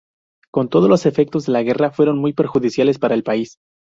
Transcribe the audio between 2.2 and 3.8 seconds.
perjudiciales para el país.